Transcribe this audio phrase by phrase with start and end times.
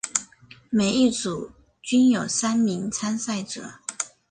[0.71, 1.51] 每一组
[1.83, 3.73] 均有三名参赛者。